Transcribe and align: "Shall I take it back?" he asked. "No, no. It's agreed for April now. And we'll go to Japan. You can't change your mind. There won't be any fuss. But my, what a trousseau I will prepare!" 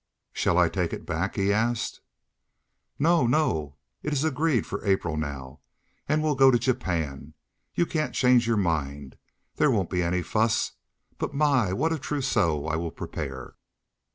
"Shall 0.33 0.57
I 0.57 0.67
take 0.67 0.93
it 0.93 1.05
back?" 1.05 1.35
he 1.35 1.53
asked. 1.53 2.01
"No, 2.97 3.27
no. 3.27 3.75
It's 4.01 4.23
agreed 4.23 4.65
for 4.65 4.83
April 4.83 5.15
now. 5.15 5.59
And 6.09 6.23
we'll 6.23 6.33
go 6.33 6.49
to 6.49 6.57
Japan. 6.57 7.35
You 7.75 7.85
can't 7.85 8.15
change 8.15 8.47
your 8.47 8.57
mind. 8.57 9.15
There 9.57 9.69
won't 9.69 9.91
be 9.91 10.01
any 10.01 10.23
fuss. 10.23 10.71
But 11.19 11.35
my, 11.35 11.71
what 11.71 11.93
a 11.93 11.99
trousseau 11.99 12.65
I 12.65 12.77
will 12.77 12.89
prepare!" 12.89 13.57